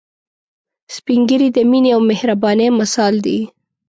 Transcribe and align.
سپین 0.95 1.21
ږیری 1.29 1.49
د 1.53 1.57
مينه 1.69 1.91
او 1.95 2.01
مهربانۍ 2.09 2.67
مثال 2.79 3.13
دي 3.25 3.39